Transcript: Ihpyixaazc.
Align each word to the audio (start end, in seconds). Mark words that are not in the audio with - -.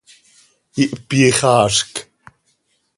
Ihpyixaazc. 0.83 1.93